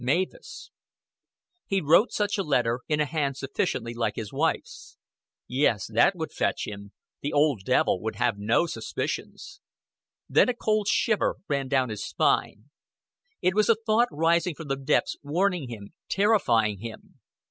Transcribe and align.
Mavis." 0.03 0.71
He 1.67 1.79
wrote 1.79 2.11
such 2.11 2.39
a 2.39 2.43
letter, 2.43 2.79
in 2.87 2.99
a 2.99 3.05
hand 3.05 3.37
sufficiently 3.37 3.93
like 3.93 4.15
his 4.15 4.33
wife's. 4.33 4.97
Yes, 5.47 5.85
that 5.93 6.15
would 6.15 6.31
fetch 6.31 6.65
him. 6.65 6.91
The 7.21 7.31
old 7.31 7.61
devil 7.63 8.01
would 8.01 8.15
have 8.15 8.39
no 8.39 8.65
suspicions. 8.65 9.61
Then 10.27 10.49
a 10.49 10.55
cold 10.55 10.87
shiver 10.87 11.35
ran 11.47 11.67
down 11.67 11.89
his 11.89 12.03
spine. 12.03 12.71
It 13.43 13.53
was 13.53 13.69
a 13.69 13.75
thought 13.85 14.07
rising 14.11 14.55
from 14.55 14.69
the 14.69 14.75
depths, 14.75 15.17
warning 15.21 15.69
him, 15.69 15.93
terrifying 16.09 16.79
him. 16.79 17.19